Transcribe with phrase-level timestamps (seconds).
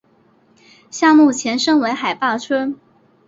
[0.89, 2.75] 项目前身为海坝村。